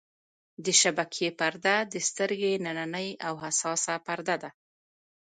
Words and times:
د 0.65 0.67
شبکیې 0.81 1.29
پرده 1.39 1.75
د 1.93 1.95
سترګې 2.09 2.51
نننۍ 2.65 3.09
او 3.27 3.33
حساسه 3.43 3.93
پرده 4.05 4.35
ده. 4.43 4.49